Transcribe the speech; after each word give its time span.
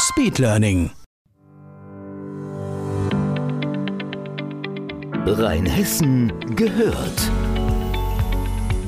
Speedlearning. 0.00 0.92
Rheinhessen 5.26 6.32
gehört. 6.54 7.32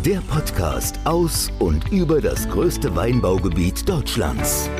Der 0.04 0.20
Podcast 0.20 1.00
aus 1.04 1.50
und 1.58 1.90
über 1.90 2.20
das 2.20 2.48
größte 2.48 2.94
Weinbaugebiet 2.94 3.88
Deutschlands. 3.88 4.70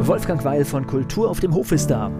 Wolfgang 0.00 0.44
Weil 0.44 0.66
von 0.66 0.86
Kultur 0.86 1.30
auf 1.30 1.40
dem 1.40 1.54
Hof 1.54 1.72
ist 1.72 1.86
da. 1.86 2.10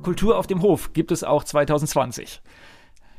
Kultur 0.00 0.38
auf 0.38 0.46
dem 0.46 0.62
Hof 0.62 0.94
gibt 0.94 1.12
es 1.12 1.22
auch 1.24 1.44
2020. 1.44 2.40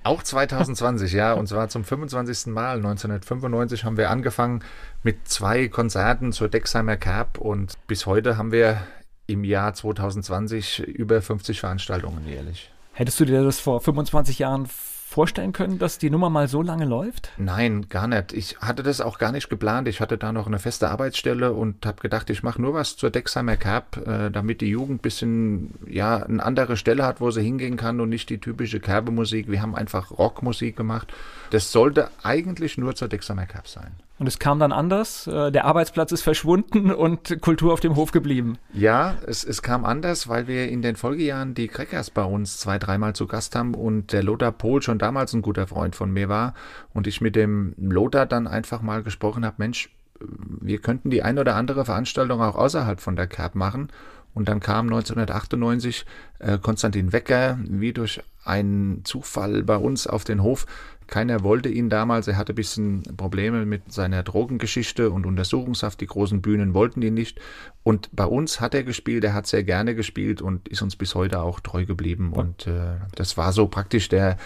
Auch 0.03 0.23
2020, 0.23 1.13
ja, 1.13 1.33
und 1.33 1.47
zwar 1.47 1.69
zum 1.69 1.83
25. 1.83 2.47
Mal. 2.47 2.77
1995 2.77 3.85
haben 3.85 3.97
wir 3.97 4.09
angefangen 4.09 4.63
mit 5.03 5.27
zwei 5.27 5.67
Konzerten 5.67 6.31
zur 6.31 6.49
Dexheimer 6.49 6.97
Cap 6.97 7.38
und 7.38 7.73
bis 7.85 8.08
heute 8.08 8.38
haben 8.38 8.52
wir 8.52 8.81
im 9.27 9.43
Jahr 9.43 9.73
2020 9.73 10.80
über 10.80 11.21
50 11.21 11.59
Veranstaltungen 11.59 12.27
jährlich. 12.27 12.71
Hättest 12.93 13.19
du 13.19 13.25
dir 13.25 13.43
das 13.43 13.59
vor 13.59 13.80
25 13.80 14.39
Jahren 14.39 14.67
vorstellen 15.12 15.54
können, 15.54 15.78
dass 15.78 15.98
die 15.98 16.09
Nummer 16.09 16.30
mal 16.30 16.48
so 16.48 16.62
lange 16.62 16.86
läuft? 16.86 17.30
Nein, 17.38 17.88
gar 17.90 18.08
nicht. 18.08 18.34
Ich 18.34 18.58
hatte 18.59 18.81
das 18.81 19.02
auch 19.02 19.17
gar 19.17 19.31
nicht 19.31 19.50
geplant. 19.50 19.88
Ich 19.88 20.00
hatte 20.00 20.17
da 20.17 20.31
noch 20.31 20.48
eine 20.48 20.59
feste 20.59 20.90
Arbeitsstelle 20.90 21.52
und 21.52 21.86
habe 21.86 22.02
gedacht, 22.02 22.30
ich 22.30 22.44
mache 22.44 22.62
nur 22.62 22.73
was 22.73 22.95
zur 22.95 23.09
Dexheimer 23.09 23.58
Cap, 23.58 23.98
äh, 24.08 24.32
damit 24.32 24.62
die 24.62 24.70
Jugend 24.70 25.00
ein 25.00 25.00
bisschen 25.00 25.73
ja, 25.88 26.17
eine 26.17 26.44
andere 26.44 26.78
Stelle 26.78 27.06
hat, 27.06 27.22
wo 27.22 27.30
sie 27.32 27.42
hingehen 27.42 27.78
kann 27.78 28.00
und 28.00 28.09
nicht 28.09 28.30
die 28.30 28.39
typische 28.39 28.80
Kerbemusik. 28.80 29.52
Wir 29.52 29.62
haben 29.62 29.76
einfach 29.76 30.12
Rockmusik 30.12 30.76
gemacht. 30.78 31.14
Das 31.52 31.72
sollte 31.72 32.09
eigentlich 32.23 32.78
nur 32.78 32.95
zur 32.95 33.09
Dexheimer 33.09 33.45
Cap 33.45 33.67
sein. 33.67 33.92
Und 34.22 34.28
es 34.28 34.38
kam 34.38 34.59
dann 34.59 34.72
anders. 34.72 35.26
Äh, 35.26 35.52
der 35.52 35.66
Arbeitsplatz 35.66 36.12
ist 36.12 36.22
verschwunden 36.22 36.92
und 36.92 37.42
Kultur 37.42 37.73
auf 37.73 37.80
dem 37.80 37.95
Hof 37.95 38.12
geblieben. 38.12 38.59
Ja, 38.72 39.16
es, 39.26 39.44
es 39.44 39.64
kam 39.64 39.84
anders, 39.84 40.30
weil 40.30 40.45
wir 40.45 40.70
in 40.70 40.84
den 40.84 40.95
Folgejahren 40.95 41.56
die 41.56 41.67
Crackers 41.67 42.12
bei 42.12 42.23
uns 42.23 42.59
zwei, 42.59 42.78
dreimal 42.78 43.14
zu 43.14 43.26
Gast 43.26 43.56
haben 43.56 43.73
und 43.73 44.14
der 44.14 44.22
Lothar 44.22 44.52
Pohl 44.52 44.84
schon 44.84 45.00
damals 45.02 45.33
ein 45.33 45.41
guter 45.41 45.67
Freund 45.67 45.95
von 45.95 46.11
mir 46.11 46.30
war 46.30 46.53
und 46.94 47.07
ich 47.07 47.21
mit 47.21 47.35
dem 47.35 47.73
Lothar 47.77 48.25
dann 48.25 48.47
einfach 48.47 48.81
mal 48.81 49.03
gesprochen 49.03 49.45
habe, 49.45 49.55
Mensch, 49.59 49.89
wir 50.19 50.80
könnten 50.80 51.09
die 51.09 51.23
ein 51.23 51.39
oder 51.39 51.55
andere 51.55 51.85
Veranstaltung 51.85 52.41
auch 52.41 52.55
außerhalb 52.55 52.99
von 52.99 53.16
der 53.16 53.27
Cap 53.27 53.55
machen. 53.55 53.89
Und 54.33 54.47
dann 54.47 54.61
kam 54.61 54.85
1998 54.85 56.05
äh, 56.39 56.58
Konstantin 56.58 57.11
Wecker 57.11 57.59
wie 57.63 57.91
durch 57.91 58.21
einen 58.45 59.03
Zufall 59.03 59.61
bei 59.63 59.75
uns 59.75 60.08
auf 60.08 60.23
den 60.23 60.41
Hof 60.41 60.66
keiner 61.11 61.43
wollte 61.43 61.67
ihn 61.67 61.89
damals. 61.89 62.30
Er 62.30 62.38
hatte 62.38 62.53
ein 62.53 62.55
bisschen 62.55 63.03
Probleme 63.17 63.65
mit 63.65 63.91
seiner 63.91 64.23
Drogengeschichte 64.23 65.11
und 65.11 65.25
Untersuchungshaft. 65.25 65.99
Die 65.99 66.08
großen 66.08 66.41
Bühnen 66.41 66.73
wollten 66.73 67.02
ihn 67.02 67.13
nicht. 67.13 67.39
Und 67.83 68.09
bei 68.13 68.25
uns 68.25 68.61
hat 68.61 68.73
er 68.73 68.83
gespielt. 68.83 69.25
Er 69.25 69.33
hat 69.33 69.45
sehr 69.45 69.63
gerne 69.63 69.93
gespielt 69.93 70.42
und 70.42 70.70
ist 70.70 70.81
uns 70.81 70.95
bis 70.95 71.14
heute 71.14 71.42
auch 71.42 71.59
treu 71.59 71.86
geblieben. 71.86 72.31
Und 72.31 72.65
äh, 72.65 72.95
das 73.14 73.36
war 73.36 73.52
so 73.52 73.67
praktisch 73.67 74.08
der, 74.08 74.37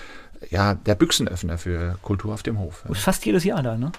ja, 0.50 0.73
der 0.73 0.96
Büchsenöffner 0.96 1.57
für 1.57 1.97
Kultur 2.01 2.34
auf 2.34 2.44
dem 2.44 2.59
Hof. 2.59 2.84
Fast 2.94 3.25
jedes 3.25 3.44
Jahr 3.44 3.63
da, 3.63 3.78
ne? 3.78 3.91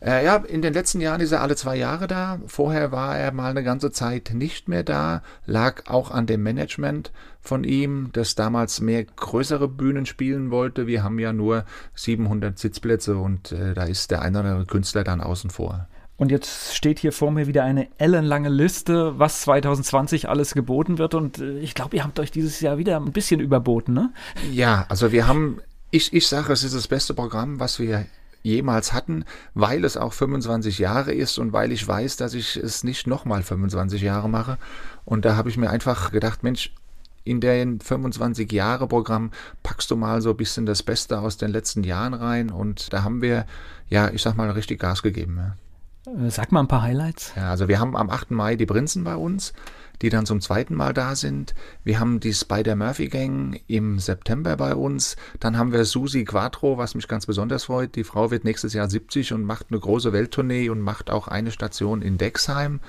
Äh, 0.00 0.24
ja, 0.24 0.36
in 0.36 0.62
den 0.62 0.74
letzten 0.74 1.00
Jahren 1.00 1.20
ist 1.20 1.32
er 1.32 1.42
alle 1.42 1.56
zwei 1.56 1.76
Jahre 1.76 2.06
da. 2.06 2.38
Vorher 2.46 2.92
war 2.92 3.18
er 3.18 3.32
mal 3.32 3.50
eine 3.50 3.64
ganze 3.64 3.90
Zeit 3.90 4.30
nicht 4.32 4.68
mehr 4.68 4.84
da. 4.84 5.22
Lag 5.44 5.88
auch 5.88 6.12
an 6.12 6.26
dem 6.26 6.42
Management 6.42 7.10
von 7.40 7.64
ihm, 7.64 8.10
das 8.12 8.36
damals 8.36 8.80
mehr 8.80 9.04
größere 9.04 9.66
Bühnen 9.66 10.06
spielen 10.06 10.50
wollte. 10.50 10.86
Wir 10.86 11.02
haben 11.02 11.18
ja 11.18 11.32
nur 11.32 11.64
700 11.94 12.58
Sitzplätze 12.58 13.16
und 13.16 13.50
äh, 13.50 13.74
da 13.74 13.84
ist 13.84 14.10
der 14.10 14.22
eine 14.22 14.40
oder 14.40 14.50
andere 14.50 14.66
Künstler 14.66 15.02
dann 15.02 15.20
außen 15.20 15.50
vor. 15.50 15.88
Und 16.16 16.32
jetzt 16.32 16.74
steht 16.74 16.98
hier 16.98 17.12
vor 17.12 17.30
mir 17.30 17.46
wieder 17.46 17.62
eine 17.62 17.86
ellenlange 17.96 18.48
Liste, 18.48 19.18
was 19.18 19.42
2020 19.42 20.28
alles 20.28 20.52
geboten 20.52 20.98
wird. 20.98 21.14
Und 21.14 21.38
äh, 21.38 21.58
ich 21.58 21.74
glaube, 21.74 21.96
ihr 21.96 22.04
habt 22.04 22.18
euch 22.20 22.30
dieses 22.30 22.60
Jahr 22.60 22.76
wieder 22.76 22.96
ein 22.96 23.12
bisschen 23.12 23.40
überboten, 23.40 23.94
ne? 23.94 24.12
Ja, 24.50 24.84
also 24.88 25.12
wir 25.12 25.28
haben, 25.28 25.60
ich, 25.90 26.12
ich 26.12 26.26
sage, 26.26 26.52
es 26.52 26.64
ist 26.64 26.74
das 26.74 26.88
beste 26.88 27.14
Programm, 27.14 27.60
was 27.60 27.78
wir 27.78 28.06
jemals 28.42 28.92
hatten, 28.92 29.24
weil 29.54 29.84
es 29.84 29.96
auch 29.96 30.12
25 30.12 30.78
Jahre 30.78 31.12
ist 31.12 31.38
und 31.38 31.52
weil 31.52 31.72
ich 31.72 31.86
weiß, 31.86 32.16
dass 32.16 32.34
ich 32.34 32.56
es 32.56 32.84
nicht 32.84 33.06
nochmal 33.06 33.42
25 33.42 34.00
Jahre 34.02 34.28
mache. 34.28 34.58
Und 35.04 35.24
da 35.24 35.36
habe 35.36 35.48
ich 35.48 35.56
mir 35.56 35.70
einfach 35.70 36.12
gedacht, 36.12 36.42
Mensch, 36.42 36.72
in 37.24 37.40
den 37.40 37.80
25 37.80 38.50
Jahre 38.52 38.86
Programm 38.86 39.32
packst 39.62 39.90
du 39.90 39.96
mal 39.96 40.22
so 40.22 40.30
ein 40.30 40.36
bisschen 40.36 40.66
das 40.66 40.82
Beste 40.82 41.20
aus 41.20 41.36
den 41.36 41.50
letzten 41.50 41.84
Jahren 41.84 42.14
rein 42.14 42.50
und 42.50 42.92
da 42.92 43.02
haben 43.02 43.20
wir, 43.20 43.44
ja, 43.88 44.08
ich 44.10 44.22
sag 44.22 44.36
mal, 44.36 44.50
richtig 44.50 44.80
Gas 44.80 45.02
gegeben. 45.02 45.36
Ja. 45.36 45.56
Äh, 46.16 46.30
sag 46.30 46.52
mal 46.52 46.60
ein 46.60 46.68
paar 46.68 46.82
Highlights. 46.82 47.32
Ja, 47.36 47.50
also 47.50 47.68
wir 47.68 47.80
haben 47.80 47.96
am 47.96 48.10
8. 48.10 48.30
Mai 48.30 48.56
die 48.56 48.66
Prinzen 48.66 49.04
bei 49.04 49.16
uns 49.16 49.52
die 50.02 50.10
dann 50.10 50.26
zum 50.26 50.40
zweiten 50.40 50.74
Mal 50.74 50.94
da 50.94 51.14
sind. 51.16 51.54
Wir 51.84 52.00
haben 52.00 52.20
die 52.20 52.32
Spider-Murphy-Gang 52.32 53.60
im 53.66 53.98
September 53.98 54.56
bei 54.56 54.74
uns. 54.74 55.16
Dann 55.40 55.58
haben 55.58 55.72
wir 55.72 55.84
Susi 55.84 56.24
Quattro, 56.24 56.78
was 56.78 56.94
mich 56.94 57.08
ganz 57.08 57.26
besonders 57.26 57.64
freut. 57.64 57.96
Die 57.96 58.04
Frau 58.04 58.30
wird 58.30 58.44
nächstes 58.44 58.72
Jahr 58.72 58.88
70 58.88 59.32
und 59.32 59.44
macht 59.44 59.66
eine 59.70 59.80
große 59.80 60.12
Welttournee 60.12 60.68
und 60.68 60.80
macht 60.80 61.10
auch 61.10 61.28
eine 61.28 61.50
Station 61.50 62.02
in 62.02 62.18
Dexheim. 62.18 62.80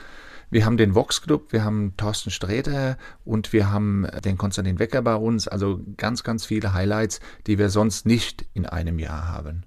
Wir 0.51 0.65
haben 0.65 0.77
den 0.77 0.95
Vox 0.95 1.21
Club, 1.21 1.51
wir 1.51 1.63
haben 1.63 1.93
Thorsten 1.95 2.31
Sträter 2.31 2.97
und 3.23 3.53
wir 3.53 3.71
haben 3.71 4.07
den 4.25 4.37
Konstantin 4.37 4.79
Wecker 4.79 5.03
bei 5.03 5.15
uns. 5.15 5.47
Also 5.47 5.79
ganz, 5.95 6.23
ganz 6.23 6.45
viele 6.45 6.73
Highlights, 6.73 7.19
die 7.45 7.59
wir 7.59 7.69
sonst 7.69 8.07
nicht 8.07 8.45
in 8.53 8.65
einem 8.65 8.97
Jahr 8.97 9.27
haben 9.27 9.63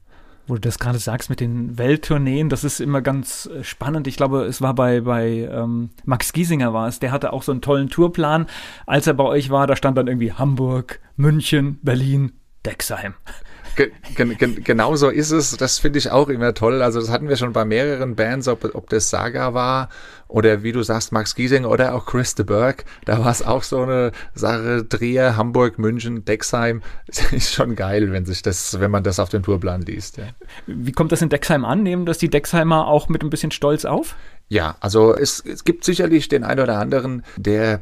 wo 0.47 0.55
du 0.55 0.61
das 0.61 0.79
gerade 0.79 0.99
sagst 0.99 1.31
mit 1.31 1.41
den 1.41 1.79
Welttourneen, 1.79 2.49
das 2.49 2.65
ist 2.65 2.81
immer 2.81 3.01
ganz 3.01 3.47
äh, 3.47 3.63
spannend. 3.65 4.07
Ich 4.07 4.17
glaube, 4.17 4.45
es 4.45 4.61
war 4.61 4.75
bei, 4.75 5.01
bei 5.01 5.49
ähm, 5.51 5.91
Max 6.05 6.33
Giesinger 6.33 6.73
war 6.73 6.89
es, 6.89 6.99
der 6.99 7.13
hatte 7.13 7.33
auch 7.33 7.43
so 7.43 7.53
einen 7.53 7.61
tollen 7.61 7.89
Tourplan. 7.89 8.47
Als 8.87 9.07
er 9.07 9.15
bei 9.15 9.25
euch 9.25 9.51
war, 9.51 9.67
da 9.67 9.77
stand 9.77 9.97
dann 9.97 10.09
irgendwie 10.09 10.33
Hamburg, 10.33 11.01
München, 11.17 11.79
Berlin, 11.83 12.33
Dexheim. 12.65 13.15
Ge 13.75 13.91
gen 14.15 14.63
genau 14.63 14.97
so 14.97 15.09
ist 15.09 15.31
es. 15.31 15.57
Das 15.57 15.79
finde 15.79 15.99
ich 15.99 16.11
auch 16.11 16.29
immer 16.29 16.53
toll. 16.53 16.83
Also 16.83 17.01
das 17.01 17.11
hatten 17.11 17.29
wir 17.29 17.37
schon 17.37 17.53
bei 17.53 17.65
mehreren 17.65 18.17
Bands, 18.17 18.47
ob, 18.49 18.75
ob 18.75 18.91
das 18.91 19.09
Saga 19.09 19.55
war 19.55 19.89
oder 20.33 20.63
wie 20.63 20.73
du 20.73 20.83
sagst, 20.83 21.13
Max 21.13 21.35
Giesing 21.35 21.65
oder 21.65 21.95
auch 21.95 22.07
Chris 22.07 22.35
de 22.35 22.45
Burgh. 22.45 22.85
Da 23.05 23.19
war 23.19 23.31
es 23.31 23.43
auch 23.43 23.63
so 23.63 23.83
eine 23.83 24.13
Sache. 24.35 24.87
Trier, 24.89 25.37
Hamburg, 25.37 25.79
München, 25.79 26.25
Dexheim. 26.25 26.83
ist 27.33 27.53
schon 27.53 27.77
geil, 27.77 28.13
wenn 28.13 28.25
sich 28.25 28.43
das, 28.43 28.81
wenn 28.81 28.91
man 28.91 29.05
das 29.05 29.19
auf 29.19 29.29
den 29.29 29.43
Tourplan 29.43 29.83
liest. 29.83 30.17
Ja. 30.17 30.25
Wie 30.67 30.93
kommt 30.93 31.13
das 31.13 31.23
in 31.23 31.29
Dexheim 31.29 31.65
an? 31.65 31.83
Nehmen 31.83 32.07
das 32.07 32.19
die 32.19 32.31
Dexheimer 32.31 32.89
auch 32.89 33.09
mit 33.09 33.23
ein 33.23 33.31
bisschen 33.31 33.51
Stolz 33.51 33.85
auf? 33.85 34.17
Ja, 34.49 34.77
also 34.81 35.15
es, 35.15 35.41
es 35.41 35.65
gibt 35.65 35.85
sicherlich 35.85 36.29
den 36.29 36.45
einen 36.45 36.61
oder 36.61 36.79
anderen, 36.79 37.23
der 37.37 37.81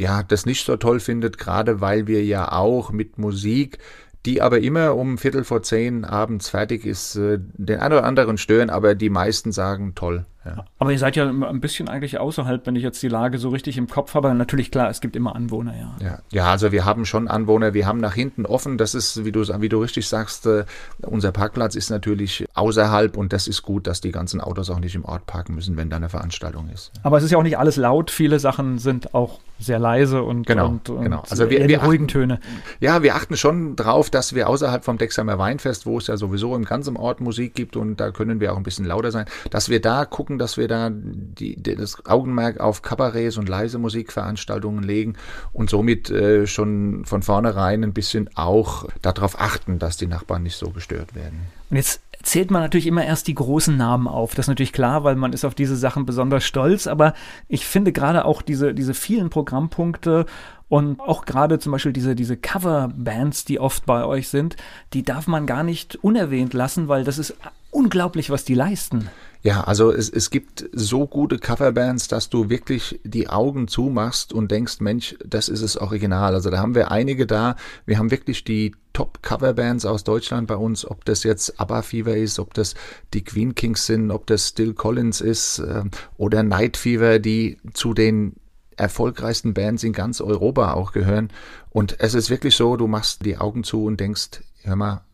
ja 0.00 0.22
das 0.22 0.46
nicht 0.46 0.64
so 0.64 0.76
toll 0.76 1.00
findet, 1.00 1.38
gerade 1.38 1.80
weil 1.80 2.06
wir 2.06 2.24
ja 2.24 2.52
auch 2.52 2.90
mit 2.90 3.18
Musik 3.18 3.78
die 4.26 4.42
aber 4.42 4.60
immer 4.60 4.96
um 4.96 5.18
Viertel 5.18 5.44
vor 5.44 5.62
zehn 5.62 6.04
abends 6.04 6.48
fertig 6.50 6.84
ist, 6.84 7.16
äh, 7.16 7.38
den 7.40 7.80
einen 7.80 7.94
oder 7.94 8.04
anderen 8.04 8.38
stören, 8.38 8.70
aber 8.70 8.94
die 8.94 9.10
meisten 9.10 9.52
sagen 9.52 9.94
toll. 9.94 10.26
Ja. 10.44 10.64
Aber 10.78 10.90
ihr 10.90 10.98
seid 10.98 11.16
ja 11.16 11.28
ein 11.28 11.60
bisschen 11.60 11.88
eigentlich 11.88 12.18
außerhalb, 12.18 12.66
wenn 12.66 12.74
ich 12.74 12.82
jetzt 12.82 13.02
die 13.02 13.08
Lage 13.08 13.36
so 13.38 13.50
richtig 13.50 13.76
im 13.76 13.88
Kopf 13.88 14.14
habe. 14.14 14.34
Natürlich, 14.34 14.70
klar, 14.70 14.88
es 14.88 15.00
gibt 15.00 15.14
immer 15.14 15.36
Anwohner, 15.36 15.74
ja. 15.76 15.96
Ja, 16.00 16.18
ja 16.30 16.50
also 16.50 16.72
wir 16.72 16.86
haben 16.86 17.04
schon 17.04 17.28
Anwohner. 17.28 17.74
Wir 17.74 17.86
haben 17.86 18.00
nach 18.00 18.14
hinten 18.14 18.46
offen. 18.46 18.78
Das 18.78 18.94
ist, 18.94 19.24
wie 19.24 19.32
du, 19.32 19.42
wie 19.60 19.68
du 19.68 19.80
richtig 19.80 20.08
sagst, 20.08 20.46
äh, 20.46 20.64
unser 21.02 21.32
Parkplatz 21.32 21.74
ist 21.74 21.90
natürlich 21.90 22.46
außerhalb 22.54 23.16
und 23.16 23.32
das 23.32 23.48
ist 23.48 23.62
gut, 23.62 23.86
dass 23.86 24.00
die 24.00 24.12
ganzen 24.12 24.40
Autos 24.40 24.70
auch 24.70 24.80
nicht 24.80 24.94
im 24.94 25.04
Ort 25.04 25.26
parken 25.26 25.54
müssen, 25.54 25.76
wenn 25.76 25.90
da 25.90 25.96
eine 25.96 26.08
Veranstaltung 26.08 26.70
ist. 26.70 26.90
Aber 27.02 27.18
es 27.18 27.24
ist 27.24 27.32
ja 27.32 27.38
auch 27.38 27.42
nicht 27.42 27.58
alles 27.58 27.76
laut. 27.76 28.10
Viele 28.10 28.38
Sachen 28.38 28.78
sind 28.78 29.14
auch 29.14 29.40
sehr 29.60 29.78
leise 29.78 30.22
und, 30.22 30.46
genau, 30.46 30.68
und, 30.68 30.88
und 30.88 31.02
genau. 31.02 31.22
Also 31.28 31.50
wir, 31.50 31.68
wir 31.68 31.82
ruhigen 31.82 32.04
achten, 32.04 32.08
Töne. 32.08 32.40
Ja, 32.80 33.02
wir 33.02 33.14
achten 33.14 33.36
schon 33.36 33.76
drauf, 33.76 34.08
dass 34.08 34.34
wir 34.34 34.48
außerhalb 34.48 34.84
vom 34.84 34.96
Dexheimer 34.96 35.38
Weinfest, 35.38 35.84
wo 35.84 35.98
es 35.98 36.06
ja 36.06 36.16
sowieso 36.16 36.56
im 36.56 36.64
ganzen 36.64 36.96
Ort 36.96 37.20
Musik 37.20 37.54
gibt 37.54 37.76
und 37.76 38.00
da 38.00 38.10
können 38.10 38.40
wir 38.40 38.52
auch 38.52 38.56
ein 38.56 38.62
bisschen 38.62 38.86
lauter 38.86 39.10
sein, 39.10 39.26
dass 39.50 39.68
wir 39.68 39.80
da 39.80 40.06
gucken, 40.06 40.29
gucken, 40.30 40.38
dass 40.38 40.56
wir 40.56 40.68
da 40.68 40.90
die, 40.92 41.60
das 41.60 42.06
Augenmerk 42.06 42.60
auf 42.60 42.82
Kabarets 42.82 43.36
und 43.36 43.48
leise 43.48 43.78
Musikveranstaltungen 43.78 44.84
legen 44.84 45.14
und 45.52 45.70
somit 45.70 46.10
äh, 46.10 46.46
schon 46.46 47.04
von 47.04 47.22
vornherein 47.22 47.82
ein 47.82 47.92
bisschen 47.92 48.30
auch 48.36 48.86
darauf 49.02 49.40
achten, 49.40 49.78
dass 49.78 49.96
die 49.96 50.06
Nachbarn 50.06 50.44
nicht 50.44 50.56
so 50.56 50.70
gestört 50.70 51.14
werden. 51.14 51.40
Und 51.70 51.76
jetzt 51.76 52.00
zählt 52.22 52.50
man 52.50 52.62
natürlich 52.62 52.86
immer 52.86 53.04
erst 53.04 53.26
die 53.26 53.34
großen 53.34 53.76
Namen 53.76 54.06
auf. 54.06 54.34
Das 54.34 54.44
ist 54.44 54.48
natürlich 54.48 54.72
klar, 54.72 55.02
weil 55.02 55.16
man 55.16 55.32
ist 55.32 55.44
auf 55.44 55.54
diese 55.54 55.76
Sachen 55.76 56.06
besonders 56.06 56.44
stolz. 56.44 56.86
Aber 56.86 57.14
ich 57.48 57.66
finde 57.66 57.92
gerade 57.92 58.24
auch 58.24 58.42
diese, 58.42 58.74
diese 58.74 58.94
vielen 58.94 59.30
Programmpunkte 59.30 60.26
und 60.68 61.00
auch 61.00 61.24
gerade 61.24 61.58
zum 61.58 61.72
Beispiel 61.72 61.92
diese, 61.92 62.14
diese 62.14 62.36
Coverbands, 62.36 63.44
die 63.44 63.58
oft 63.58 63.86
bei 63.86 64.04
euch 64.04 64.28
sind, 64.28 64.56
die 64.92 65.02
darf 65.02 65.26
man 65.26 65.46
gar 65.46 65.64
nicht 65.64 65.96
unerwähnt 65.96 66.54
lassen, 66.54 66.86
weil 66.86 67.02
das 67.02 67.18
ist 67.18 67.34
unglaublich, 67.72 68.30
was 68.30 68.44
die 68.44 68.54
leisten. 68.54 69.08
Ja, 69.42 69.62
also 69.62 69.90
es, 69.90 70.10
es 70.10 70.28
gibt 70.28 70.68
so 70.72 71.06
gute 71.06 71.38
Coverbands, 71.38 72.08
dass 72.08 72.28
du 72.28 72.50
wirklich 72.50 73.00
die 73.04 73.30
Augen 73.30 73.68
zumachst 73.68 74.34
und 74.34 74.50
denkst, 74.50 74.80
Mensch, 74.80 75.16
das 75.24 75.48
ist 75.48 75.62
das 75.62 75.78
Original. 75.78 76.34
Also 76.34 76.50
da 76.50 76.58
haben 76.58 76.74
wir 76.74 76.90
einige 76.90 77.26
da. 77.26 77.56
Wir 77.86 77.98
haben 77.98 78.10
wirklich 78.10 78.44
die 78.44 78.74
Top-Coverbands 78.92 79.86
aus 79.86 80.04
Deutschland 80.04 80.46
bei 80.46 80.56
uns, 80.56 80.84
ob 80.84 81.06
das 81.06 81.22
jetzt 81.22 81.58
ABBA 81.58 81.82
Fever 81.82 82.16
ist, 82.16 82.38
ob 82.38 82.52
das 82.52 82.74
die 83.14 83.24
Queen 83.24 83.54
Kings 83.54 83.86
sind, 83.86 84.10
ob 84.10 84.26
das 84.26 84.48
Still 84.48 84.74
Collins 84.74 85.22
ist 85.22 85.60
äh, 85.60 85.84
oder 86.18 86.42
Night 86.42 86.76
Fever, 86.76 87.18
die 87.18 87.56
zu 87.72 87.94
den 87.94 88.36
erfolgreichsten 88.76 89.54
Bands 89.54 89.84
in 89.84 89.92
ganz 89.92 90.20
Europa 90.20 90.74
auch 90.74 90.92
gehören. 90.92 91.28
Und 91.70 91.98
es 92.00 92.14
ist 92.14 92.28
wirklich 92.28 92.56
so, 92.56 92.76
du 92.76 92.88
machst 92.88 93.24
die 93.24 93.38
Augen 93.38 93.64
zu 93.64 93.84
und 93.84 94.00
denkst, 94.00 94.42
hör 94.62 94.76
mal, 94.76 95.04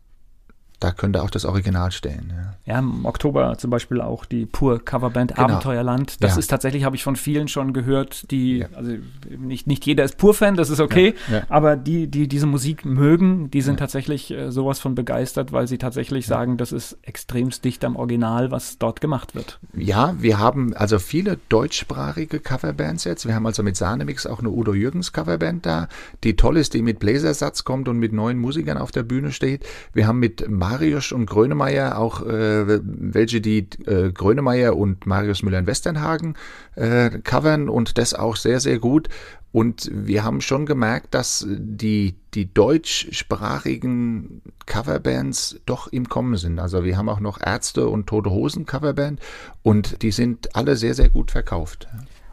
da 0.79 0.91
könnte 0.91 1.23
auch 1.23 1.29
das 1.31 1.45
Original 1.45 1.91
stehen. 1.91 2.31
Ja. 2.35 2.73
ja, 2.73 2.79
im 2.79 3.05
Oktober 3.05 3.57
zum 3.57 3.71
Beispiel 3.71 3.99
auch 3.99 4.25
die 4.25 4.45
Pur 4.45 4.83
Coverband 4.83 5.35
genau. 5.35 5.47
Abenteuerland. 5.47 6.23
Das 6.23 6.33
ja. 6.33 6.39
ist 6.39 6.47
tatsächlich, 6.47 6.83
habe 6.83 6.95
ich 6.95 7.03
von 7.03 7.15
vielen 7.15 7.47
schon 7.47 7.73
gehört, 7.73 8.29
die, 8.31 8.59
ja. 8.59 8.67
also 8.75 8.93
nicht, 9.29 9.65
nicht 9.65 9.85
jeder 9.85 10.03
ist 10.03 10.17
Pur-Fan, 10.17 10.55
das 10.55 10.69
ist 10.69 10.79
okay, 10.79 11.15
aber 11.49 11.75
die, 11.75 12.07
die 12.07 12.27
diese 12.27 12.45
Musik 12.45 12.85
mögen, 12.85 13.49
die 13.49 13.61
sind 13.61 13.77
tatsächlich 13.79 14.31
äh, 14.31 14.51
sowas 14.51 14.79
von 14.79 14.93
begeistert, 14.93 15.51
weil 15.51 15.67
sie 15.67 15.77
tatsächlich 15.77 16.27
sagen, 16.27 16.57
das 16.57 16.71
ist 16.71 16.97
extremst 17.01 17.65
dicht 17.65 17.83
am 17.83 17.95
Original, 17.95 18.51
was 18.51 18.77
dort 18.77 19.01
gemacht 19.01 19.33
wird. 19.33 19.59
Ja, 19.75 20.15
wir 20.19 20.37
haben 20.37 20.73
also 20.75 20.99
viele 20.99 21.39
deutschsprachige 21.49 22.39
Coverbands 22.39 23.03
jetzt. 23.03 23.25
Wir 23.25 23.33
haben 23.33 23.45
also 23.45 23.63
mit 23.63 23.77
Sahnemix 23.77 24.27
auch 24.27 24.39
eine 24.39 24.49
Udo 24.49 24.73
Jürgens 24.73 25.11
Coverband 25.11 25.65
da, 25.65 25.87
die 26.23 26.35
toll 26.35 26.57
ist, 26.57 26.73
die 26.73 26.81
mit 26.81 26.99
Bläsersatz 26.99 27.63
kommt 27.63 27.87
und 27.87 27.97
mit 27.97 28.13
neuen 28.13 28.37
Musikern 28.37 28.77
auf 28.77 28.91
der 28.91 29.03
Bühne 29.03 29.31
steht. 29.31 29.65
Wir 29.93 30.07
haben 30.07 30.19
mit 30.19 30.47
Marius 30.69 31.13
und 31.13 31.27
Grönemeyer, 31.27 31.97
auch 31.97 32.21
äh, 32.21 32.79
welche 32.83 33.39
die 33.39 33.69
äh, 33.85 34.11
Grönemeyer 34.11 34.75
und 34.75 35.05
Marius 35.05 35.41
Müller 35.41 35.59
in 35.59 35.67
Westernhagen 35.67 36.35
äh, 36.75 37.09
covern 37.23 37.69
und 37.69 37.97
das 37.97 38.13
auch 38.13 38.35
sehr, 38.35 38.59
sehr 38.59 38.77
gut. 38.79 39.07
Und 39.53 39.89
wir 39.93 40.25
haben 40.25 40.41
schon 40.41 40.65
gemerkt, 40.65 41.13
dass 41.13 41.47
die, 41.47 42.15
die 42.33 42.53
deutschsprachigen 42.53 44.41
Coverbands 44.65 45.59
doch 45.65 45.87
im 45.87 46.09
Kommen 46.09 46.35
sind. 46.35 46.59
Also 46.59 46.83
wir 46.83 46.97
haben 46.97 47.07
auch 47.07 47.21
noch 47.21 47.39
Ärzte 47.39 47.87
und 47.87 48.07
Tote 48.07 48.29
Hosen 48.29 48.65
Coverband 48.65 49.21
und 49.63 50.01
die 50.01 50.11
sind 50.11 50.53
alle 50.55 50.75
sehr, 50.75 50.93
sehr 50.93 51.09
gut 51.09 51.31
verkauft. 51.31 51.87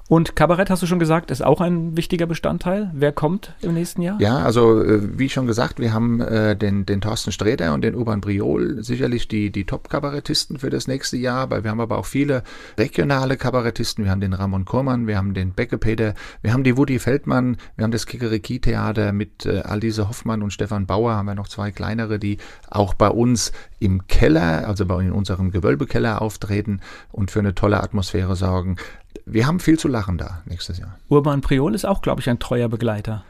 Und 0.07 0.37
Kabarett, 0.37 0.69
hast 0.69 0.83
du 0.83 0.87
schon 0.87 0.99
gesagt, 0.99 1.31
ist 1.31 1.43
auch 1.43 1.63
ein 1.63 1.97
wichtiger 1.97 2.27
Bestandteil. 2.27 2.91
Wer 2.93 3.11
kommt 3.11 3.55
im 3.63 3.73
nächsten 3.73 4.03
Jahr? 4.03 4.21
Ja, 4.21 4.37
also 4.37 4.83
äh, 4.83 5.19
wie 5.19 5.31
schon 5.31 5.47
gesagt, 5.47 5.81
wir 5.81 5.95
haben 5.95 6.21
äh, 6.21 6.55
den, 6.55 6.85
den 6.85 7.01
Thorsten 7.01 7.33
Sträter 7.33 7.73
und 7.73 7.83
den 7.83 7.95
Urban 7.95 8.21
Briol, 8.21 8.83
sicherlich 8.85 9.29
die, 9.29 9.51
die 9.51 9.65
Top-Kabarettisten 9.65 10.59
für 10.59 10.69
das 10.69 10.89
nächste 10.89 11.17
Jahr, 11.17 11.49
weil 11.49 11.65
wir 11.65 11.71
haben 11.71 11.81
aber 11.81 11.97
auch 11.97 12.05
viele 12.05 12.43
regionale 12.77 13.39
Kabarettisten. 13.39 14.05
Wir 14.05 14.11
haben 14.11 14.21
den 14.21 14.35
Ramon 14.35 14.67
Kurmann, 14.67 15.07
wir 15.07 15.17
haben 15.17 15.33
den 15.33 15.53
Becke 15.53 15.79
Peter, 15.79 16.13
wir 16.43 16.53
haben 16.53 16.65
die 16.65 16.77
Woody 16.77 16.99
Feldmann, 16.99 17.57
wir 17.77 17.85
haben 17.85 17.93
das 17.93 18.05
Kikeriki-Theater 18.05 19.13
mit 19.13 19.47
äh, 19.47 19.61
Alise 19.61 20.11
Hoffmann 20.11 20.43
und 20.43 20.53
Stefan 20.53 20.85
Bauer, 20.85 21.15
haben 21.15 21.27
wir 21.27 21.35
noch 21.35 21.49
zwei 21.49 21.71
kleinere, 21.71 22.19
die 22.19 22.37
auch 22.69 22.93
bei 22.93 23.09
uns 23.09 23.53
im 23.79 24.07
Keller, 24.07 24.69
also 24.69 24.85
bei 24.85 25.01
in 25.03 25.13
unserem 25.13 25.51
Gewölbekeller 25.51 26.21
auftreten 26.21 26.81
und 27.11 27.31
für 27.31 27.39
eine 27.39 27.55
tolle 27.55 27.83
Atmosphäre 27.83 28.37
sorgen 28.37 28.77
wir 29.27 29.47
haben 29.47 29.61
viel 29.61 29.79
zu 29.79 29.89
lachen 29.89 30.19
da 30.19 30.43
nächstes 30.45 30.79
Jahr. 30.79 30.99
Urban 31.09 31.41
Priol 31.41 31.75
ist 31.75 31.85
auch, 31.85 32.03
glaube 32.03 32.21
ich, 32.21 32.29
ein 32.29 32.39
treuer 32.39 32.69
Begleiter. 32.69 33.25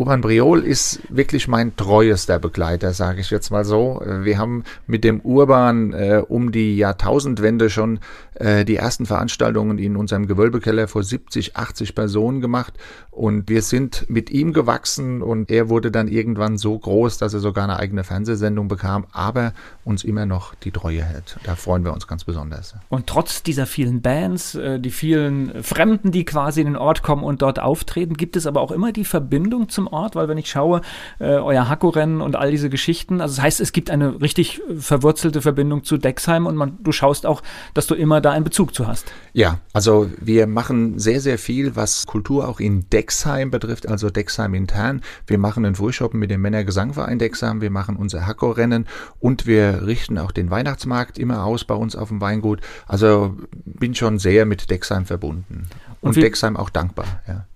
Urban 0.00 0.22
Briol 0.22 0.64
ist 0.64 1.02
wirklich 1.10 1.46
mein 1.46 1.76
treuester 1.76 2.38
Begleiter, 2.38 2.94
sage 2.94 3.20
ich 3.20 3.28
jetzt 3.28 3.50
mal 3.50 3.66
so. 3.66 4.00
Wir 4.02 4.38
haben 4.38 4.64
mit 4.86 5.04
dem 5.04 5.20
Urban 5.20 5.92
äh, 5.92 6.22
um 6.26 6.52
die 6.52 6.78
Jahrtausendwende 6.78 7.68
schon 7.68 8.00
äh, 8.32 8.64
die 8.64 8.76
ersten 8.76 9.04
Veranstaltungen 9.04 9.76
in 9.76 9.96
unserem 9.96 10.26
Gewölbekeller 10.26 10.88
vor 10.88 11.02
70, 11.02 11.54
80 11.54 11.94
Personen 11.94 12.40
gemacht 12.40 12.78
und 13.10 13.50
wir 13.50 13.60
sind 13.60 14.08
mit 14.08 14.30
ihm 14.30 14.54
gewachsen 14.54 15.20
und 15.20 15.50
er 15.50 15.68
wurde 15.68 15.90
dann 15.90 16.08
irgendwann 16.08 16.56
so 16.56 16.78
groß, 16.78 17.18
dass 17.18 17.34
er 17.34 17.40
sogar 17.40 17.64
eine 17.64 17.76
eigene 17.76 18.02
Fernsehsendung 18.02 18.68
bekam, 18.68 19.04
aber 19.12 19.52
uns 19.84 20.04
immer 20.04 20.24
noch 20.24 20.54
die 20.54 20.70
Treue 20.70 21.02
hält. 21.02 21.36
Da 21.44 21.56
freuen 21.56 21.84
wir 21.84 21.92
uns 21.92 22.06
ganz 22.06 22.24
besonders. 22.24 22.74
Und 22.88 23.06
trotz 23.06 23.42
dieser 23.42 23.66
vielen 23.66 24.00
Bands, 24.00 24.54
äh, 24.54 24.80
die 24.80 24.90
vielen 24.90 25.62
Fremden, 25.62 26.12
die 26.12 26.24
quasi 26.24 26.62
in 26.62 26.68
den 26.68 26.76
Ort 26.76 27.02
kommen 27.02 27.22
und 27.22 27.42
dort 27.42 27.58
auftreten, 27.58 28.14
gibt 28.14 28.36
es 28.36 28.46
aber 28.46 28.62
auch 28.62 28.70
immer 28.70 28.92
die 28.92 29.04
Verbindung 29.04 29.68
zum 29.68 29.89
Ort, 29.90 30.16
weil 30.16 30.28
wenn 30.28 30.38
ich 30.38 30.50
schaue, 30.50 30.80
äh, 31.18 31.24
euer 31.24 31.68
Hacko-Rennen 31.68 32.20
und 32.20 32.36
all 32.36 32.50
diese 32.50 32.70
Geschichten, 32.70 33.20
also 33.20 33.36
das 33.36 33.44
heißt, 33.44 33.60
es 33.60 33.72
gibt 33.72 33.90
eine 33.90 34.20
richtig 34.20 34.60
verwurzelte 34.78 35.42
Verbindung 35.42 35.84
zu 35.84 35.98
Dexheim 35.98 36.46
und 36.46 36.56
man, 36.56 36.78
du 36.82 36.92
schaust 36.92 37.26
auch, 37.26 37.42
dass 37.74 37.86
du 37.86 37.94
immer 37.94 38.20
da 38.20 38.32
einen 38.32 38.44
Bezug 38.44 38.74
zu 38.74 38.86
hast. 38.86 39.12
Ja, 39.32 39.58
also 39.72 40.10
wir 40.20 40.46
machen 40.46 40.98
sehr, 40.98 41.20
sehr 41.20 41.38
viel, 41.38 41.76
was 41.76 42.06
Kultur 42.06 42.48
auch 42.48 42.60
in 42.60 42.88
Dexheim 42.90 43.50
betrifft, 43.50 43.88
also 43.88 44.10
Dexheim 44.10 44.54
intern. 44.54 45.02
Wir 45.26 45.38
machen 45.38 45.64
einen 45.64 45.74
Frühschoppen 45.74 46.18
mit 46.18 46.30
dem 46.30 46.40
Männergesangverein 46.40 47.18
Dexheim, 47.18 47.60
wir 47.60 47.70
machen 47.70 47.96
unser 47.96 48.26
Hacko-Rennen 48.26 48.86
und 49.18 49.46
wir 49.46 49.86
richten 49.86 50.18
auch 50.18 50.32
den 50.32 50.50
Weihnachtsmarkt 50.50 51.18
immer 51.18 51.44
aus 51.44 51.64
bei 51.64 51.74
uns 51.74 51.96
auf 51.96 52.08
dem 52.08 52.20
Weingut. 52.20 52.60
Also 52.86 53.36
bin 53.64 53.94
schon 53.94 54.18
sehr 54.18 54.46
mit 54.46 54.70
Dexheim 54.70 55.06
verbunden 55.06 55.68
und, 56.00 56.16
und 56.16 56.22
Dexheim 56.22 56.56
auch 56.56 56.70
dankbar. 56.70 57.06
Ja. 57.26 57.46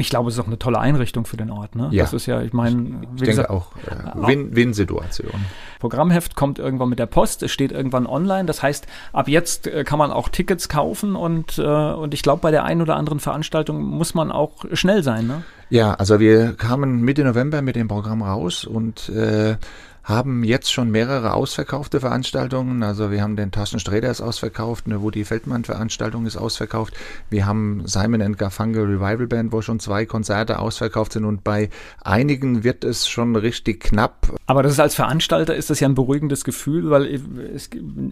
Ich 0.00 0.08
glaube, 0.08 0.28
es 0.28 0.34
ist 0.34 0.40
auch 0.40 0.46
eine 0.46 0.58
tolle 0.58 0.78
Einrichtung 0.78 1.26
für 1.26 1.36
den 1.36 1.50
Ort. 1.50 1.76
Ne? 1.76 1.88
Ja. 1.92 2.04
Das 2.04 2.14
ist 2.14 2.24
ja, 2.24 2.40
ich 2.40 2.54
meine, 2.54 3.02
ich 3.16 3.22
denke 3.22 3.50
auch 3.50 3.72
äh, 3.86 4.26
Win-Win-Situation. 4.26 5.30
Programmheft 5.78 6.36
kommt 6.36 6.58
irgendwann 6.58 6.88
mit 6.88 6.98
der 6.98 7.06
Post, 7.06 7.42
es 7.42 7.52
steht 7.52 7.70
irgendwann 7.70 8.06
online. 8.06 8.46
Das 8.46 8.62
heißt, 8.62 8.86
ab 9.12 9.28
jetzt 9.28 9.66
äh, 9.66 9.84
kann 9.84 9.98
man 9.98 10.10
auch 10.10 10.30
Tickets 10.30 10.70
kaufen 10.70 11.16
und, 11.16 11.58
äh, 11.58 11.62
und 11.62 12.14
ich 12.14 12.22
glaube, 12.22 12.40
bei 12.40 12.50
der 12.50 12.64
einen 12.64 12.80
oder 12.80 12.96
anderen 12.96 13.20
Veranstaltung 13.20 13.82
muss 13.82 14.14
man 14.14 14.32
auch 14.32 14.64
schnell 14.72 15.02
sein. 15.02 15.26
Ne? 15.26 15.42
Ja, 15.68 15.94
also 15.94 16.18
wir 16.18 16.54
kamen 16.54 17.02
Mitte 17.02 17.22
November 17.22 17.60
mit 17.60 17.76
dem 17.76 17.86
Programm 17.86 18.22
raus 18.22 18.64
und 18.64 19.08
äh, 19.10 19.56
haben 20.04 20.44
jetzt 20.44 20.72
schon 20.72 20.90
mehrere 20.90 21.34
ausverkaufte 21.34 22.00
Veranstaltungen. 22.00 22.82
Also 22.82 23.10
wir 23.10 23.22
haben 23.22 23.36
den 23.36 23.50
Taschen 23.50 23.80
Sträder 23.80 24.10
ist 24.10 24.20
ausverkauft, 24.20 24.86
eine 24.86 25.02
Woody 25.02 25.24
Feldmann 25.24 25.64
Veranstaltung 25.64 26.26
ist 26.26 26.36
ausverkauft. 26.36 26.94
Wir 27.28 27.46
haben 27.46 27.82
Simon 27.86 28.36
Garfunkel 28.36 28.84
Revival 28.84 29.26
Band, 29.26 29.52
wo 29.52 29.62
schon 29.62 29.80
zwei 29.80 30.06
Konzerte 30.06 30.58
ausverkauft 30.58 31.12
sind 31.12 31.24
und 31.24 31.44
bei 31.44 31.70
einigen 32.02 32.64
wird 32.64 32.84
es 32.84 33.08
schon 33.08 33.36
richtig 33.36 33.80
knapp. 33.80 34.32
Aber 34.46 34.62
das 34.62 34.72
ist 34.72 34.80
als 34.80 34.94
Veranstalter 34.94 35.54
ist 35.54 35.70
das 35.70 35.80
ja 35.80 35.88
ein 35.88 35.94
beruhigendes 35.94 36.44
Gefühl, 36.44 36.90
weil 36.90 37.20
es, 37.54 37.70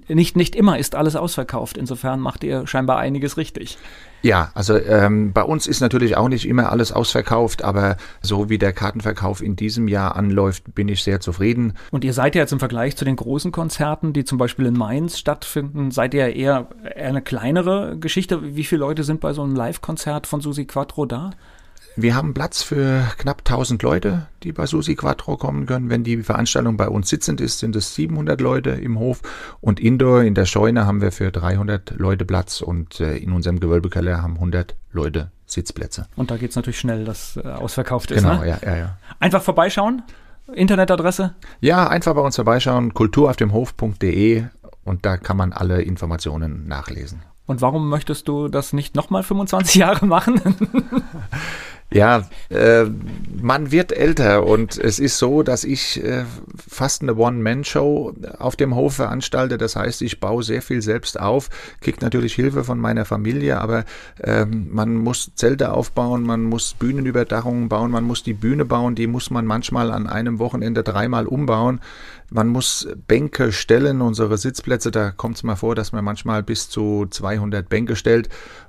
nicht, 0.08 0.36
nicht 0.36 0.54
immer 0.54 0.78
ist 0.78 0.94
alles 0.94 1.16
ausverkauft. 1.16 1.76
Insofern 1.76 2.20
macht 2.20 2.44
ihr 2.44 2.66
scheinbar 2.66 2.98
einiges 2.98 3.36
richtig. 3.36 3.78
Ja, 4.22 4.50
also 4.54 4.76
ähm, 4.76 5.32
bei 5.32 5.42
uns 5.42 5.66
ist 5.66 5.80
natürlich 5.80 6.16
auch 6.16 6.28
nicht 6.28 6.46
immer 6.46 6.72
alles 6.72 6.92
ausverkauft, 6.92 7.62
aber 7.62 7.96
so 8.20 8.50
wie 8.50 8.58
der 8.58 8.72
Kartenverkauf 8.72 9.42
in 9.42 9.54
diesem 9.54 9.86
Jahr 9.86 10.16
anläuft, 10.16 10.74
bin 10.74 10.88
ich 10.88 11.02
sehr 11.04 11.20
zufrieden. 11.20 11.74
Und 11.90 12.04
ihr 12.04 12.12
seid 12.12 12.34
ja 12.34 12.42
jetzt 12.42 12.52
im 12.52 12.58
Vergleich 12.58 12.96
zu 12.96 13.04
den 13.04 13.16
großen 13.16 13.52
Konzerten, 13.52 14.12
die 14.12 14.24
zum 14.24 14.38
Beispiel 14.38 14.66
in 14.66 14.74
Mainz 14.74 15.18
stattfinden, 15.18 15.90
seid 15.90 16.14
ihr 16.14 16.34
eher, 16.34 16.68
eher 16.96 17.08
eine 17.08 17.22
kleinere 17.22 17.96
Geschichte. 17.98 18.56
Wie 18.56 18.64
viele 18.64 18.80
Leute 18.80 19.04
sind 19.04 19.20
bei 19.20 19.32
so 19.32 19.42
einem 19.42 19.54
Live-Konzert 19.54 20.26
von 20.26 20.40
Susi 20.40 20.64
Quattro 20.64 21.06
da? 21.06 21.30
Wir 21.96 22.14
haben 22.14 22.32
Platz 22.32 22.62
für 22.62 23.02
knapp 23.18 23.38
1000 23.38 23.82
Leute, 23.82 24.28
die 24.44 24.52
bei 24.52 24.66
Susi 24.66 24.94
Quattro 24.94 25.36
kommen 25.36 25.66
können. 25.66 25.90
Wenn 25.90 26.04
die 26.04 26.22
Veranstaltung 26.22 26.76
bei 26.76 26.88
uns 26.88 27.08
sitzend 27.08 27.40
ist, 27.40 27.58
sind 27.58 27.74
es 27.74 27.94
700 27.96 28.40
Leute 28.40 28.70
im 28.70 28.98
Hof. 29.00 29.20
Und 29.60 29.80
Indoor 29.80 30.22
in 30.22 30.34
der 30.34 30.46
Scheune 30.46 30.86
haben 30.86 31.00
wir 31.00 31.10
für 31.10 31.32
300 31.32 31.94
Leute 31.96 32.24
Platz 32.24 32.60
und 32.60 33.00
äh, 33.00 33.16
in 33.16 33.32
unserem 33.32 33.58
Gewölbekeller 33.58 34.22
haben 34.22 34.34
100 34.34 34.76
Leute 34.92 35.32
Sitzplätze. 35.46 36.06
Und 36.14 36.30
da 36.30 36.36
geht 36.36 36.50
es 36.50 36.56
natürlich 36.56 36.78
schnell, 36.78 37.04
dass 37.04 37.36
äh, 37.36 37.40
ausverkauft 37.48 38.10
ist. 38.12 38.22
Genau, 38.22 38.40
ne? 38.40 38.48
ja, 38.48 38.58
ja, 38.64 38.76
ja. 38.76 38.98
Einfach 39.18 39.42
vorbeischauen. 39.42 40.02
Internetadresse? 40.54 41.34
Ja, 41.60 41.88
einfach 41.88 42.14
bei 42.14 42.20
uns 42.20 42.36
vorbeischauen. 42.36 42.94
kulturaufdemhof.de 42.94 44.44
und 44.84 45.04
da 45.04 45.16
kann 45.16 45.36
man 45.36 45.52
alle 45.52 45.82
Informationen 45.82 46.66
nachlesen. 46.66 47.22
Und 47.48 47.62
warum 47.62 47.88
möchtest 47.88 48.28
du 48.28 48.48
das 48.48 48.74
nicht 48.74 48.94
nochmal 48.94 49.22
25 49.22 49.76
Jahre 49.76 50.06
machen? 50.06 50.40
Ja, 51.90 52.28
äh, 52.50 52.84
man 53.40 53.72
wird 53.72 53.92
älter 53.92 54.44
und 54.44 54.76
es 54.76 54.98
ist 54.98 55.16
so, 55.16 55.42
dass 55.42 55.64
ich 55.64 56.04
äh, 56.04 56.24
fast 56.68 57.00
eine 57.00 57.14
One-Man-Show 57.14 58.12
auf 58.38 58.56
dem 58.56 58.74
Hof 58.74 58.96
veranstalte. 58.96 59.56
Das 59.56 59.74
heißt, 59.74 60.02
ich 60.02 60.20
baue 60.20 60.42
sehr 60.42 60.60
viel 60.60 60.82
selbst 60.82 61.18
auf, 61.18 61.48
kriege 61.80 61.98
natürlich 62.02 62.34
Hilfe 62.34 62.62
von 62.62 62.78
meiner 62.78 63.06
Familie, 63.06 63.58
aber 63.58 63.86
ähm, 64.22 64.68
man 64.70 64.96
muss 64.96 65.32
Zelte 65.34 65.72
aufbauen, 65.72 66.24
man 66.24 66.44
muss 66.44 66.74
Bühnenüberdachungen 66.74 67.70
bauen, 67.70 67.90
man 67.90 68.04
muss 68.04 68.22
die 68.22 68.34
Bühne 68.34 68.66
bauen, 68.66 68.94
die 68.94 69.06
muss 69.06 69.30
man 69.30 69.46
manchmal 69.46 69.90
an 69.90 70.06
einem 70.06 70.38
Wochenende 70.38 70.82
dreimal 70.82 71.26
umbauen. 71.26 71.80
Man 72.30 72.48
muss 72.48 72.86
Bänke 73.06 73.52
stellen, 73.52 74.02
unsere 74.02 74.36
Sitzplätze, 74.36 74.90
da 74.90 75.12
kommt 75.12 75.36
es 75.36 75.42
mal 75.42 75.56
vor, 75.56 75.74
dass 75.74 75.92
man 75.92 76.04
manchmal 76.04 76.42
bis 76.42 76.68
zu 76.68 77.06
200 77.08 77.66
Bänke 77.66 77.96
stellt 77.96 78.28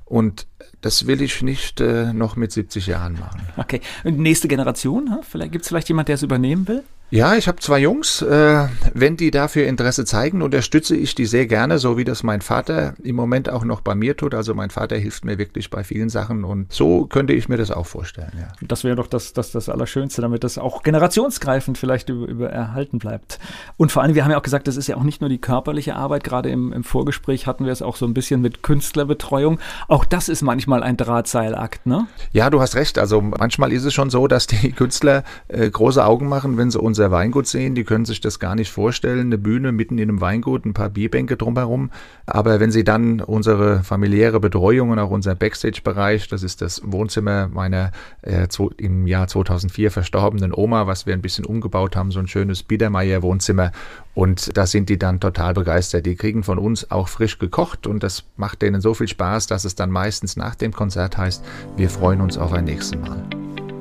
und 0.10 0.48
das 0.82 1.08
will 1.08 1.22
ich 1.22 1.42
nicht 1.42 1.80
äh, 1.82 2.14
noch 2.14 2.36
mit 2.36 2.52
70 2.52 2.88
Jahren 2.88 3.14
machen. 3.14 3.42
Okay. 3.58 3.80
Und 4.04 4.20
nächste 4.20 4.48
Generation? 4.48 5.20
Vielleicht 5.22 5.52
gibt 5.52 5.64
es 5.64 5.70
vielleicht 5.70 5.88
jemand, 5.88 6.08
der 6.08 6.16
es 6.16 6.24
übernehmen 6.24 6.68
will? 6.68 6.84
Ja, 7.12 7.36
ich 7.36 7.48
habe 7.48 7.58
zwei 7.58 7.80
Jungs. 7.80 8.22
Äh, 8.22 8.68
wenn 8.94 9.18
die 9.18 9.32
dafür 9.32 9.66
Interesse 9.66 10.06
zeigen, 10.06 10.44
unterstütze 10.44 10.96
ich 10.96 11.16
die 11.16 11.26
sehr 11.26 11.48
gerne, 11.48 11.80
so 11.80 11.98
wie 11.98 12.04
das 12.04 12.22
mein 12.22 12.42
Vater 12.42 12.94
im 13.02 13.16
Moment 13.16 13.50
auch 13.50 13.66
noch 13.66 13.82
bei 13.82 13.96
mir 13.96 14.16
tut. 14.16 14.36
Also 14.36 14.54
mein 14.54 14.70
Vater 14.70 14.96
hilft 14.96 15.26
mir 15.26 15.40
wirklich 15.40 15.72
bei 15.72 15.84
vielen 15.84 16.10
Sachen 16.10 16.44
und 16.44 16.72
so 16.72 17.08
könnte 17.08 17.34
ich 17.34 17.50
mir 17.50 17.58
das 17.58 17.72
auch 17.72 17.88
vorstellen. 17.88 18.32
Ja. 18.38 18.50
Das 18.62 18.84
wäre 18.84 18.96
doch 18.96 19.08
das, 19.08 19.34
das, 19.34 19.52
das 19.52 19.70
Allerschönste, 19.70 20.22
damit 20.22 20.44
das 20.44 20.60
auch 20.60 20.84
generationsgreifend 20.84 21.80
vielleicht 21.80 22.10
über, 22.10 22.28
über 22.28 22.50
erhalten 22.52 23.00
bleibt. 23.00 23.40
Und 23.76 23.92
vor 23.92 24.04
allem, 24.04 24.14
wir 24.14 24.24
haben 24.24 24.32
ja 24.32 24.38
auch 24.38 24.44
gesagt, 24.44 24.68
das 24.68 24.78
ist 24.78 24.86
ja 24.86 24.96
auch 24.96 25.04
nicht 25.04 25.20
nur 25.20 25.32
die 25.32 25.40
körperliche 25.40 25.96
Arbeit. 25.96 26.24
Gerade 26.24 26.50
im, 26.50 26.72
im 26.72 26.84
Vorgespräch 26.84 27.48
hatten 27.48 27.66
wir 27.66 27.72
es 27.72 27.82
auch 27.82 27.96
so 27.96 28.06
ein 28.06 28.14
bisschen 28.14 28.40
mit 28.42 28.62
Künstlerbetreuung. 28.62 29.60
Auch 29.88 30.06
das 30.06 30.30
ist 30.30 30.44
manchmal 30.44 30.84
ein 30.84 30.96
Drahtseilakt, 30.96 31.88
ne? 31.88 32.06
Ja, 32.34 32.52
du 32.52 32.62
hast 32.62 32.76
recht. 32.76 33.00
Also 33.00 33.20
manchmal 33.20 33.72
ist 33.72 33.86
es 33.86 33.96
schon 33.96 34.12
so, 34.12 34.28
dass 34.28 34.46
die 34.46 34.74
Künstler 34.74 35.24
äh, 35.48 35.68
große 35.68 36.06
Augen 36.06 36.30
machen, 36.30 36.58
wenn 36.58 36.70
sie 36.70 36.80
uns 36.80 36.99
unser 37.00 37.12
Weingut 37.12 37.48
sehen, 37.48 37.76
die 37.76 37.86
können 37.86 38.04
sich 38.04 38.20
das 38.20 38.40
gar 38.40 38.56
nicht 38.56 38.74
vorstellen. 38.74 39.28
Eine 39.28 39.38
Bühne 39.38 39.72
mitten 39.72 39.98
in 39.98 40.10
einem 40.10 40.20
Weingut, 40.20 40.66
ein 40.66 40.74
paar 40.74 40.90
Bierbänke 40.90 41.38
drumherum. 41.38 41.92
Aber 42.26 42.60
wenn 42.60 42.72
sie 42.72 42.84
dann 42.84 43.22
unsere 43.22 43.84
familiäre 43.84 44.42
Betreuung 44.42 44.90
und 44.90 45.00
auch 45.00 45.10
unser 45.10 45.34
Backstage-Bereich, 45.34 46.28
das 46.28 46.44
ist 46.44 46.62
das 46.62 46.82
Wohnzimmer 46.84 47.48
meiner 47.48 47.94
äh, 48.22 48.48
im 48.76 49.08
Jahr 49.08 49.30
2004 49.30 49.92
verstorbenen 49.92 50.54
Oma, 50.54 50.88
was 50.88 51.06
wir 51.06 51.14
ein 51.14 51.22
bisschen 51.22 51.46
umgebaut 51.46 51.96
haben, 51.96 52.12
so 52.12 52.20
ein 52.20 52.28
schönes 52.28 52.64
Biedermeier-Wohnzimmer. 52.64 53.72
Und 54.14 54.58
da 54.58 54.66
sind 54.66 54.90
die 54.90 55.00
dann 55.00 55.22
total 55.22 55.54
begeistert. 55.54 56.06
Die 56.06 56.18
kriegen 56.18 56.44
von 56.44 56.58
uns 56.58 56.92
auch 56.92 57.08
frisch 57.08 57.40
gekocht 57.40 57.88
und 57.88 58.04
das 58.04 58.26
macht 58.36 58.62
denen 58.62 58.82
so 58.82 58.94
viel 58.94 59.08
Spaß, 59.08 59.48
dass 59.48 59.64
es 59.64 59.76
dann 59.76 59.90
meistens 59.90 60.36
nach 60.36 60.56
dem 60.56 60.74
Konzert 60.74 61.18
heißt, 61.18 61.46
wir 61.78 61.90
freuen 61.90 62.20
uns 62.20 62.38
auf 62.38 62.52
ein 62.52 62.66
nächstes 62.66 63.00
Mal. 63.00 63.24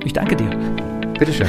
Ich 0.05 0.13
danke 0.13 0.37
dir. 0.37 0.51
Bitteschön. 1.19 1.49